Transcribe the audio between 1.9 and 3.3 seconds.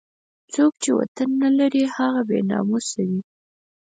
هغه بې ناموسه وي.